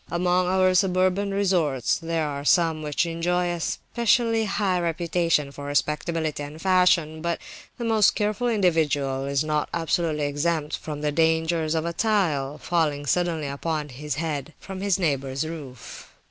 Among 0.09 0.47
our 0.47 0.73
suburban 0.73 1.31
resorts 1.31 1.99
there 1.99 2.25
are 2.27 2.43
some 2.43 2.81
which 2.81 3.05
enjoy 3.05 3.51
a 3.51 3.59
specially 3.59 4.45
high 4.45 4.79
reputation 4.79 5.51
for 5.51 5.65
respectability 5.65 6.41
and 6.41 6.59
fashion; 6.59 7.21
but 7.21 7.37
the 7.77 7.85
most 7.85 8.15
careful 8.15 8.47
individual 8.47 9.25
is 9.25 9.43
not 9.43 9.69
absolutely 9.75 10.25
exempt 10.25 10.75
from 10.75 11.01
the 11.01 11.11
danger 11.11 11.63
of 11.65 11.85
a 11.85 11.93
tile 11.93 12.57
falling 12.57 13.05
suddenly 13.05 13.45
upon 13.45 13.89
his 13.89 14.15
head 14.15 14.55
from 14.59 14.81
his 14.81 14.97
neighbour's 14.97 15.45
roof. 15.47 16.07